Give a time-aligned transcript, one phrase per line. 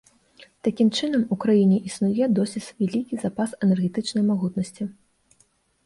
[0.67, 4.93] Такім чынам, у краіне існуе досыць вялікі запас энергетычнай магутнасці.